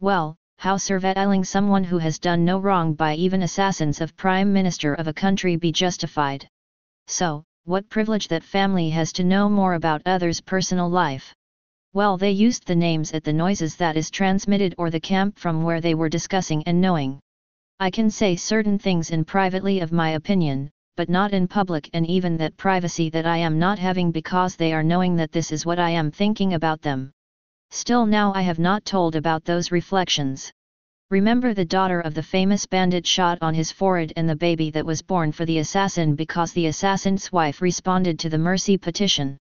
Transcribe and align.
Well, 0.00 0.36
how 0.58 0.76
surveilling 0.76 1.44
someone 1.44 1.82
who 1.82 1.98
has 1.98 2.20
done 2.20 2.44
no 2.44 2.58
wrong 2.58 2.94
by 2.94 3.14
even 3.14 3.42
assassins 3.42 4.00
of 4.00 4.16
prime 4.16 4.52
minister 4.52 4.94
of 4.94 5.08
a 5.08 5.12
country 5.12 5.56
be 5.56 5.72
justified? 5.72 6.48
So, 7.08 7.42
what 7.64 7.88
privilege 7.88 8.28
that 8.28 8.44
family 8.44 8.90
has 8.90 9.12
to 9.14 9.24
know 9.24 9.48
more 9.48 9.74
about 9.74 10.02
others' 10.06 10.40
personal 10.40 10.88
life? 10.88 11.34
Well 11.94 12.16
they 12.16 12.30
used 12.30 12.64
the 12.64 12.76
names 12.76 13.12
at 13.12 13.24
the 13.24 13.32
noises 13.32 13.74
that 13.76 13.96
is 13.96 14.08
transmitted 14.08 14.72
or 14.78 14.88
the 14.88 15.00
camp 15.00 15.36
from 15.36 15.64
where 15.64 15.80
they 15.80 15.96
were 15.96 16.08
discussing 16.08 16.62
and 16.62 16.80
knowing. 16.80 17.18
I 17.80 17.90
can 17.90 18.08
say 18.08 18.36
certain 18.36 18.78
things 18.78 19.10
in 19.10 19.24
privately 19.24 19.80
of 19.80 19.90
my 19.90 20.10
opinion, 20.10 20.70
but 20.96 21.08
not 21.08 21.32
in 21.32 21.48
public 21.48 21.90
and 21.92 22.06
even 22.06 22.36
that 22.36 22.56
privacy 22.56 23.10
that 23.10 23.26
I 23.26 23.38
am 23.38 23.58
not 23.58 23.80
having 23.80 24.12
because 24.12 24.54
they 24.54 24.72
are 24.72 24.84
knowing 24.84 25.16
that 25.16 25.32
this 25.32 25.50
is 25.50 25.66
what 25.66 25.80
I 25.80 25.90
am 25.90 26.12
thinking 26.12 26.54
about 26.54 26.82
them. 26.82 27.10
Still 27.70 28.06
now 28.06 28.32
I 28.34 28.42
have 28.42 28.58
not 28.58 28.84
told 28.84 29.14
about 29.14 29.44
those 29.44 29.70
reflections. 29.70 30.52
Remember 31.10 31.54
the 31.54 31.64
daughter 31.64 32.00
of 32.00 32.12
the 32.12 32.22
famous 32.22 32.66
bandit 32.66 33.06
shot 33.06 33.38
on 33.40 33.54
his 33.54 33.72
forehead 33.72 34.12
and 34.16 34.28
the 34.28 34.36
baby 34.36 34.70
that 34.70 34.84
was 34.84 35.00
born 35.00 35.32
for 35.32 35.46
the 35.46 35.58
assassin 35.58 36.14
because 36.14 36.52
the 36.52 36.66
assassin's 36.66 37.32
wife 37.32 37.62
responded 37.62 38.18
to 38.18 38.28
the 38.28 38.36
mercy 38.36 38.76
petition. 38.76 39.38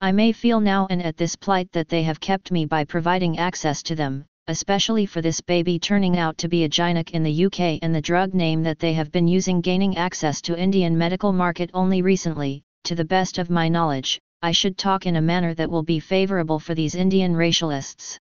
I 0.00 0.12
may 0.12 0.32
feel 0.32 0.60
now 0.60 0.86
and 0.90 1.02
at 1.02 1.16
this 1.16 1.36
plight 1.36 1.70
that 1.72 1.88
they 1.88 2.02
have 2.02 2.20
kept 2.20 2.50
me 2.50 2.66
by 2.66 2.84
providing 2.84 3.38
access 3.38 3.82
to 3.84 3.94
them, 3.94 4.26
especially 4.48 5.06
for 5.06 5.20
this 5.20 5.40
baby 5.40 5.78
turning 5.78 6.18
out 6.18 6.38
to 6.38 6.48
be 6.48 6.64
a 6.64 6.68
Gynec 6.68 7.10
in 7.10 7.22
the 7.22 7.46
UK 7.46 7.78
and 7.82 7.94
the 7.94 8.00
drug 8.00 8.34
name 8.34 8.62
that 8.62 8.78
they 8.78 8.94
have 8.94 9.12
been 9.12 9.28
using 9.28 9.60
gaining 9.60 9.96
access 9.96 10.40
to 10.42 10.58
Indian 10.58 10.96
medical 10.96 11.32
market 11.32 11.70
only 11.72 12.02
recently, 12.02 12.62
to 12.84 12.94
the 12.94 13.04
best 13.04 13.38
of 13.38 13.50
my 13.50 13.68
knowledge, 13.68 14.20
I 14.44 14.50
should 14.50 14.76
talk 14.76 15.06
in 15.06 15.14
a 15.14 15.22
manner 15.22 15.54
that 15.54 15.70
will 15.70 15.84
be 15.84 16.00
favourable 16.00 16.58
for 16.58 16.74
these 16.74 16.96
Indian 16.96 17.34
racialists. 17.34 18.18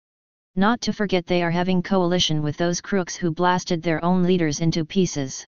Not 0.54 0.82
to 0.82 0.92
forget 0.92 1.26
they 1.26 1.42
are 1.42 1.50
having 1.50 1.82
coalition 1.82 2.42
with 2.42 2.58
those 2.58 2.82
crooks 2.82 3.16
who 3.16 3.30
blasted 3.30 3.82
their 3.82 4.04
own 4.04 4.22
leaders 4.24 4.60
into 4.60 4.84
pieces. 4.84 5.46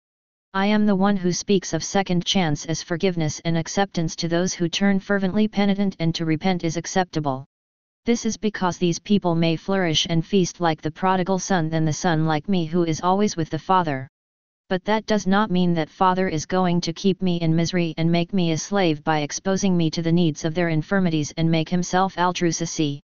I 0.53 0.67
am 0.67 0.86
the 0.86 0.95
one 0.95 1.17
who 1.17 1.31
speaks 1.31 1.73
of 1.73 1.84
second 1.84 2.23
chance 2.23 2.67
as 2.67 2.84
forgiveness 2.84 3.42
and 3.45 3.58
acceptance 3.58 4.16
to 4.17 4.28
those 4.28 4.53
who 4.53 4.70
turn 4.70 5.00
fervently 5.00 5.47
penitent 5.47 5.95
and 6.00 6.14
to 6.14 6.25
repent 6.25 6.64
is 6.64 6.78
acceptable. 6.78 7.45
This 8.06 8.23
is 8.25 8.38
because 8.38 8.78
these 8.78 9.00
people 9.00 9.34
may 9.34 9.56
flourish 9.56 10.06
and 10.08 10.23
feast 10.23 10.62
like 10.62 10.81
the 10.81 10.92
prodigal 10.92 11.40
son 11.40 11.70
than 11.70 11.86
the 11.86 11.94
son 11.94 12.28
like 12.28 12.47
me 12.47 12.66
who 12.66 12.84
is 12.84 13.02
always 13.02 13.36
with 13.36 13.50
the 13.50 13.58
Father. 13.58 14.08
But 14.70 14.86
that 14.86 15.08
does 15.08 15.25
not 15.25 15.50
mean 15.50 15.73
that 15.73 15.89
Father 15.89 16.30
is 16.30 16.45
going 16.45 16.81
to 16.81 16.94
keep 16.94 17.23
me 17.23 17.38
in 17.42 17.56
misery 17.56 17.95
and 17.98 18.12
make 18.12 18.34
me 18.34 18.52
a 18.52 18.58
slave 18.58 19.03
by 19.03 19.22
exposing 19.22 19.75
me 19.75 19.89
to 19.89 20.03
the 20.03 20.12
needs 20.12 20.45
of 20.45 20.53
their 20.53 20.70
infirmities 20.70 21.34
and 21.38 21.50
make 21.50 21.70
himself 21.70 22.16
altruistic. 22.20 23.02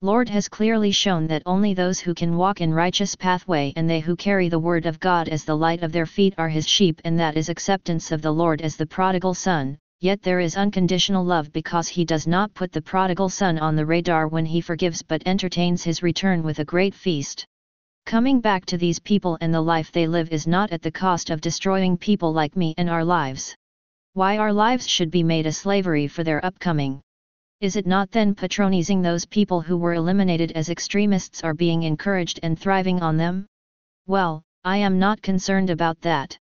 Lord 0.00 0.30
has 0.30 0.48
clearly 0.48 0.90
shown 0.90 1.26
that 1.26 1.42
only 1.44 1.74
those 1.74 2.00
who 2.00 2.14
can 2.14 2.38
walk 2.38 2.62
in 2.62 2.72
righteous 2.72 3.14
pathway 3.14 3.74
and 3.76 3.90
they 3.90 4.00
who 4.00 4.16
carry 4.16 4.48
the 4.48 4.58
word 4.58 4.86
of 4.86 4.98
God 5.00 5.28
as 5.28 5.44
the 5.44 5.54
light 5.54 5.82
of 5.82 5.92
their 5.92 6.06
feet 6.06 6.32
are 6.38 6.48
his 6.48 6.66
sheep 6.66 6.98
and 7.04 7.20
that 7.20 7.36
is 7.36 7.50
acceptance 7.50 8.10
of 8.10 8.22
the 8.22 8.32
Lord 8.32 8.62
as 8.62 8.76
the 8.76 8.86
prodigal 8.86 9.34
son, 9.34 9.76
yet 10.00 10.22
there 10.22 10.40
is 10.40 10.56
unconditional 10.56 11.26
love 11.26 11.52
because 11.52 11.88
he 11.88 12.06
does 12.06 12.26
not 12.26 12.54
put 12.54 12.72
the 12.72 12.80
prodigal 12.80 13.28
son 13.28 13.58
on 13.58 13.76
the 13.76 13.84
radar 13.84 14.28
when 14.28 14.46
he 14.46 14.62
forgives 14.62 15.02
but 15.02 15.22
entertains 15.26 15.84
his 15.84 16.02
return 16.02 16.42
with 16.42 16.58
a 16.58 16.64
great 16.64 16.94
feast. 16.94 17.44
Coming 18.04 18.40
back 18.40 18.66
to 18.66 18.76
these 18.76 18.98
people 18.98 19.38
and 19.40 19.54
the 19.54 19.60
life 19.60 19.90
they 19.92 20.06
live 20.06 20.30
is 20.30 20.46
not 20.46 20.70
at 20.70 20.82
the 20.82 20.90
cost 20.90 21.30
of 21.30 21.40
destroying 21.40 21.96
people 21.96 22.32
like 22.32 22.56
me 22.56 22.74
and 22.76 22.90
our 22.90 23.04
lives. 23.04 23.56
Why 24.12 24.38
our 24.38 24.52
lives 24.52 24.88
should 24.88 25.10
be 25.10 25.22
made 25.22 25.46
a 25.46 25.52
slavery 25.52 26.08
for 26.08 26.22
their 26.22 26.44
upcoming. 26.44 27.00
Is 27.60 27.76
it 27.76 27.86
not 27.86 28.10
then 28.10 28.34
patronizing 28.34 29.02
those 29.02 29.24
people 29.24 29.60
who 29.60 29.76
were 29.76 29.94
eliminated 29.94 30.52
as 30.52 30.68
extremists 30.68 31.42
are 31.42 31.54
being 31.54 31.84
encouraged 31.84 32.40
and 32.42 32.58
thriving 32.58 33.00
on 33.00 33.16
them? 33.16 33.46
Well, 34.06 34.42
I 34.64 34.76
am 34.76 34.98
not 34.98 35.22
concerned 35.22 35.70
about 35.70 36.00
that 36.02 36.38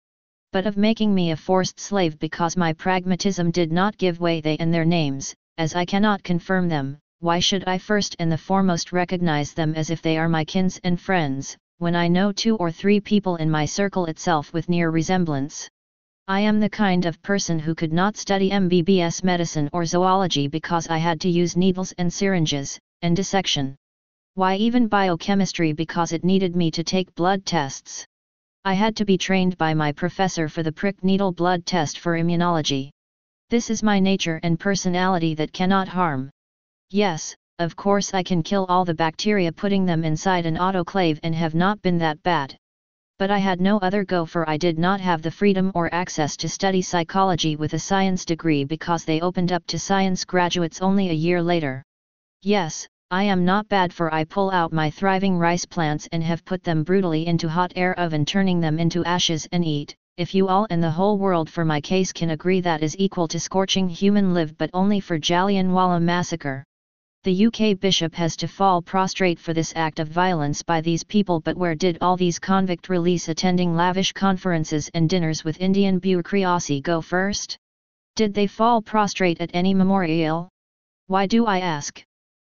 but 0.56 0.66
of 0.66 0.78
making 0.78 1.14
me 1.14 1.32
a 1.32 1.36
forced 1.36 1.82
slave 1.82 2.18
because 2.18 2.56
my 2.56 2.72
pragmatism 2.72 3.52
did 3.52 3.74
not 3.74 3.98
give 3.98 4.22
way 4.22 4.40
they 4.40 4.56
and 4.56 4.74
their 4.74 4.86
names, 4.86 5.36
as 5.58 5.76
I 5.76 5.84
cannot 5.84 6.24
confirm 6.24 6.70
them, 6.70 6.98
why 7.20 7.40
should 7.40 7.64
I 7.66 7.78
first 7.78 8.16
and 8.20 8.32
the 8.32 8.38
foremost 8.38 8.92
recognize 8.92 9.54
them 9.54 9.74
as 9.76 9.90
if 9.90 10.02
they 10.02 10.18
are 10.18 10.30
my 10.30 10.46
kins 10.46 10.80
and 10.84 11.00
friends, 11.00 11.58
when 11.78 11.96
I 11.96 12.08
know 12.08 12.32
two 12.32 12.56
or 12.58 12.72
three 12.72 13.00
people 13.00 13.38
in 13.38 13.50
my 13.50 13.66
circle 13.66 14.06
itself 14.06 14.54
with 14.54 14.70
near 14.70 14.92
resemblance? 14.92 15.70
I 16.28 16.42
am 16.42 16.60
the 16.60 16.70
kind 16.70 17.06
of 17.06 17.22
person 17.22 17.60
who 17.60 17.76
could 17.76 17.94
not 17.94 18.18
study 18.18 18.50
MBBS 18.50 19.24
medicine 19.24 19.70
or 19.74 19.86
zoology 19.86 20.48
because 20.48 20.88
I 20.88 20.98
had 20.98 21.22
to 21.22 21.30
use 21.30 21.56
needles 21.56 21.94
and 21.98 22.12
syringes, 22.12 22.80
and 23.02 23.16
dissection. 23.16 23.76
Why 24.34 24.56
even 24.56 24.88
biochemistry 24.88 25.72
because 25.72 26.12
it 26.12 26.24
needed 26.24 26.56
me 26.56 26.70
to 26.72 26.84
take 26.84 27.16
blood 27.16 27.46
tests. 27.46 28.06
I 28.66 28.74
had 28.74 28.96
to 28.98 29.06
be 29.06 29.18
trained 29.18 29.58
by 29.58 29.74
my 29.74 29.92
professor 29.92 30.50
for 30.50 30.64
the 30.64 30.72
prick 30.72 31.04
needle 31.04 31.32
blood 31.32 31.66
test 31.66 32.00
for 32.00 32.18
immunology. 32.18 32.90
This 33.50 33.70
is 33.70 33.84
my 33.84 34.00
nature 34.00 34.40
and 34.44 34.60
personality 34.60 35.36
that 35.36 35.54
cannot 35.54 35.88
harm. 35.88 36.32
Yes, 36.92 37.36
of 37.60 37.76
course 37.76 38.14
I 38.14 38.22
can 38.24 38.44
kill 38.44 38.66
all 38.70 38.86
the 38.86 38.94
bacteria 38.94 39.52
putting 39.52 39.86
them 39.86 40.04
inside 40.04 40.46
an 40.46 40.56
autoclave 40.56 41.20
and 41.24 41.34
have 41.34 41.56
not 41.56 41.82
been 41.82 41.98
that 41.98 42.22
bad. 42.22 42.56
But 43.18 43.32
I 43.32 43.40
had 43.40 43.60
no 43.60 43.80
other 43.80 44.06
go 44.06 44.26
for 44.26 44.48
I 44.50 44.58
did 44.58 44.78
not 44.78 45.02
have 45.02 45.22
the 45.22 45.32
freedom 45.32 45.72
or 45.74 45.94
access 45.94 46.38
to 46.38 46.50
study 46.50 46.82
psychology 46.82 47.56
with 47.56 47.74
a 47.74 47.80
science 47.80 48.24
degree 48.24 48.66
because 48.66 49.04
they 49.04 49.22
opened 49.22 49.52
up 49.52 49.66
to 49.68 49.80
science 49.80 50.26
graduates 50.26 50.82
only 50.82 51.10
a 51.10 51.14
year 51.14 51.42
later. 51.42 51.84
Yes, 52.44 52.88
I 53.10 53.24
am 53.24 53.46
not 53.46 53.68
bad 53.68 53.92
for 53.92 54.14
I 54.14 54.24
pull 54.24 54.52
out 54.52 54.72
my 54.72 54.90
thriving 54.90 55.38
rice 55.38 55.66
plants 55.66 56.08
and 56.12 56.24
have 56.24 56.46
put 56.46 56.64
them 56.64 56.84
brutally 56.84 57.26
into 57.26 57.50
hot 57.50 57.74
air 57.76 57.98
oven 58.00 58.26
turning 58.26 58.60
them 58.60 58.80
into 58.80 59.04
ashes 59.06 59.48
and 59.52 59.66
eat, 59.66 59.96
if 60.18 60.36
you 60.36 60.48
all 60.48 60.68
and 60.70 60.84
the 60.84 60.92
whole 60.92 61.18
world 61.18 61.50
for 61.50 61.66
my 61.66 61.82
case 61.82 62.14
can 62.14 62.30
agree 62.30 62.62
that 62.62 62.84
is 62.84 62.96
equal 63.00 63.28
to 63.30 63.40
scorching 63.40 63.90
human 63.90 64.34
live 64.34 64.58
but 64.58 64.70
only 64.74 65.00
for 65.00 65.20
Jallianwala 65.20 66.02
massacre. 66.02 66.64
The 67.26 67.48
UK 67.48 67.80
bishop 67.80 68.14
has 68.14 68.36
to 68.36 68.48
fall 68.48 68.84
prostrate 68.84 69.40
for 69.40 69.52
this 69.52 69.74
act 69.76 70.00
of 70.00 70.10
violence 70.10 70.62
by 70.62 70.80
these 70.80 71.04
people 71.04 71.40
but 71.40 71.58
where 71.58 71.74
did 71.74 71.98
all 72.00 72.16
these 72.16 72.38
convict 72.38 72.88
release 72.88 73.30
attending 73.30 73.76
lavish 73.76 74.14
conferences 74.14 74.92
and 74.94 75.10
dinners 75.10 75.44
with 75.44 75.60
Indian 75.60 75.98
bureaucracy 75.98 76.82
go 76.82 77.02
first? 77.02 77.58
Did 78.16 78.36
they 78.36 78.46
fall 78.46 78.80
prostrate 78.80 79.42
at 79.42 79.50
any 79.56 79.74
memorial? 79.74 80.50
Why 81.08 81.26
do 81.26 81.48
I 81.48 81.62
ask? 81.62 82.00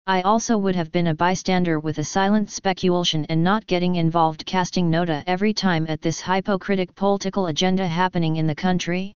I 0.06 0.20
also 0.20 0.58
would 0.58 0.76
have 0.76 0.92
been 0.92 1.06
a 1.06 1.14
bystander 1.14 1.80
with 1.80 1.96
a 1.96 2.04
silent 2.04 2.50
speculation 2.50 3.24
and 3.30 3.42
not 3.42 3.66
getting 3.66 3.94
involved 3.94 4.44
casting 4.44 4.90
nota 4.90 5.24
every 5.26 5.54
time 5.54 5.86
at 5.88 6.02
this 6.02 6.20
hypocritic 6.20 6.94
political 6.94 7.46
agenda 7.46 7.88
happening 7.88 8.36
in 8.36 8.46
the 8.46 8.54
country. 8.54 9.14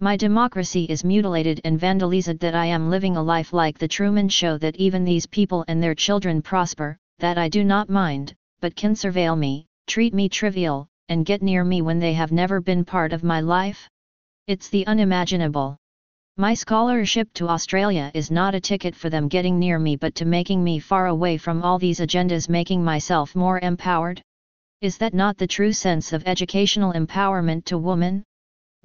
My 0.00 0.14
democracy 0.14 0.84
is 0.84 1.04
mutilated 1.04 1.62
and 1.64 1.80
vandalized 1.80 2.38
that 2.40 2.54
I 2.54 2.66
am 2.66 2.90
living 2.90 3.16
a 3.16 3.22
life 3.22 3.54
like 3.54 3.78
the 3.78 3.88
Truman 3.88 4.28
Show 4.28 4.58
that 4.58 4.76
even 4.76 5.04
these 5.04 5.24
people 5.24 5.64
and 5.68 5.82
their 5.82 5.94
children 5.94 6.42
prosper, 6.42 6.98
that 7.18 7.38
I 7.38 7.48
do 7.48 7.64
not 7.64 7.88
mind, 7.88 8.34
but 8.60 8.76
can 8.76 8.94
surveil 8.94 9.38
me, 9.38 9.64
treat 9.86 10.12
me 10.12 10.28
trivial, 10.28 10.86
and 11.08 11.24
get 11.24 11.40
near 11.40 11.64
me 11.64 11.80
when 11.80 11.98
they 11.98 12.12
have 12.12 12.30
never 12.30 12.60
been 12.60 12.84
part 12.84 13.14
of 13.14 13.24
my 13.24 13.40
life? 13.40 13.88
It's 14.46 14.68
the 14.68 14.86
unimaginable. 14.86 15.78
My 16.36 16.52
scholarship 16.52 17.32
to 17.32 17.48
Australia 17.48 18.10
is 18.12 18.30
not 18.30 18.54
a 18.54 18.60
ticket 18.60 18.94
for 18.94 19.08
them 19.08 19.28
getting 19.28 19.58
near 19.58 19.78
me 19.78 19.96
but 19.96 20.14
to 20.16 20.26
making 20.26 20.62
me 20.62 20.78
far 20.78 21.06
away 21.06 21.38
from 21.38 21.62
all 21.62 21.78
these 21.78 22.00
agendas 22.00 22.50
making 22.50 22.84
myself 22.84 23.34
more 23.34 23.60
empowered? 23.60 24.20
Is 24.82 24.98
that 24.98 25.14
not 25.14 25.38
the 25.38 25.46
true 25.46 25.72
sense 25.72 26.12
of 26.12 26.22
educational 26.26 26.92
empowerment 26.92 27.64
to 27.64 27.78
woman? 27.78 28.24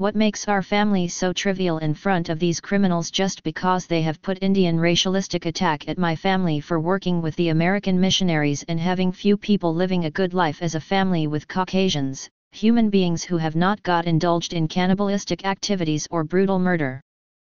What 0.01 0.15
makes 0.15 0.47
our 0.47 0.63
family 0.63 1.07
so 1.07 1.31
trivial 1.31 1.77
in 1.77 1.93
front 1.93 2.29
of 2.29 2.39
these 2.39 2.59
criminals 2.59 3.11
just 3.11 3.43
because 3.43 3.85
they 3.85 4.01
have 4.01 4.19
put 4.23 4.41
Indian 4.41 4.79
racialistic 4.79 5.45
attack 5.45 5.87
at 5.87 5.99
my 5.99 6.15
family 6.15 6.59
for 6.59 6.79
working 6.79 7.21
with 7.21 7.35
the 7.35 7.49
American 7.49 8.01
missionaries 8.01 8.63
and 8.63 8.79
having 8.79 9.11
few 9.11 9.37
people 9.37 9.75
living 9.75 10.05
a 10.05 10.09
good 10.09 10.33
life 10.33 10.63
as 10.63 10.73
a 10.73 10.79
family 10.79 11.27
with 11.27 11.47
Caucasians, 11.47 12.27
human 12.51 12.89
beings 12.89 13.23
who 13.23 13.37
have 13.37 13.55
not 13.55 13.83
got 13.83 14.07
indulged 14.07 14.53
in 14.53 14.67
cannibalistic 14.67 15.45
activities 15.45 16.07
or 16.09 16.23
brutal 16.23 16.57
murder? 16.57 16.99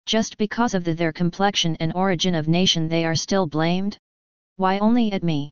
Just 0.05 0.37
because 0.37 0.73
of 0.73 0.85
the, 0.85 0.93
their 0.93 1.11
complexion 1.11 1.75
and 1.81 1.93
origin 1.95 2.33
of 2.33 2.47
nation 2.47 2.87
they 2.87 3.03
are 3.03 3.13
still 3.13 3.45
blamed? 3.45 3.97
Why 4.55 4.79
only 4.79 5.11
at 5.11 5.21
me? 5.21 5.51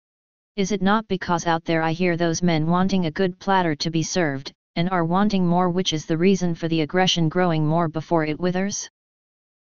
Is 0.55 0.71
it 0.71 0.81
not 0.81 1.09
because 1.09 1.45
out 1.45 1.65
there 1.65 1.81
I 1.81 1.91
hear 1.91 2.15
those 2.15 2.41
men 2.41 2.67
wanting 2.67 3.05
a 3.05 3.11
good 3.11 3.37
platter 3.37 3.75
to 3.75 3.91
be 3.91 4.01
served, 4.01 4.53
and 4.75 4.89
are 4.89 5.05
wanting 5.05 5.47
more 5.47 5.69
which 5.69 5.93
is 5.93 6.05
the 6.05 6.17
reason 6.17 6.55
for 6.55 6.67
the 6.67 6.81
aggression 6.81 7.29
growing 7.29 7.65
more 7.65 7.87
before 7.87 8.25
it 8.25 8.39
withers? 8.39 8.89